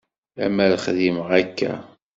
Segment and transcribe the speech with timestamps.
[0.45, 1.71] Amer xdimeɣ akka.